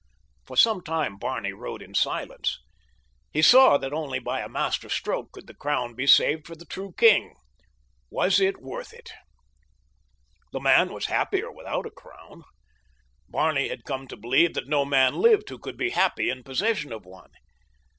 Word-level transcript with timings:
For 0.47 0.57
some 0.57 0.81
time 0.81 1.19
Barney 1.19 1.53
rode 1.53 1.83
in 1.83 1.93
silence. 1.93 2.57
He 3.31 3.43
saw 3.43 3.77
that 3.77 3.93
only 3.93 4.17
by 4.17 4.41
a 4.41 4.49
master 4.49 4.89
stroke 4.89 5.31
could 5.31 5.45
the 5.45 5.53
crown 5.53 5.93
be 5.93 6.07
saved 6.07 6.47
for 6.47 6.55
the 6.55 6.65
true 6.65 6.95
king. 6.97 7.35
Was 8.09 8.39
it 8.39 8.57
worth 8.63 8.93
it? 8.93 9.11
The 10.53 10.59
man 10.59 10.91
was 10.91 11.05
happier 11.05 11.51
without 11.51 11.85
a 11.85 11.91
crown. 11.91 12.41
Barney 13.29 13.67
had 13.67 13.85
come 13.85 14.07
to 14.07 14.17
believe 14.17 14.55
that 14.55 14.67
no 14.67 14.85
man 14.85 15.17
lived 15.21 15.47
who 15.49 15.59
could 15.59 15.77
be 15.77 15.91
happy 15.91 16.31
in 16.31 16.41
possession 16.41 16.91
of 16.91 17.05
one. 17.05 17.29